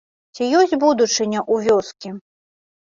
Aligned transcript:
Ці 0.37 0.47
ёсць 0.59 0.73
будучыня 0.85 1.39
ў 1.53 1.69
вёскі? 1.69 2.19